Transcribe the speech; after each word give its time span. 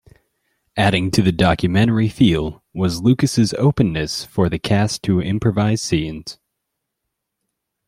Adding 0.75 1.11
to 1.11 1.21
the 1.21 1.31
documentary 1.31 2.09
feel 2.09 2.63
was 2.73 3.03
Lucas's 3.03 3.53
openness 3.53 4.25
for 4.25 4.49
the 4.49 4.57
cast 4.57 5.03
to 5.03 5.21
improvise 5.21 5.83
scenes. 5.83 6.39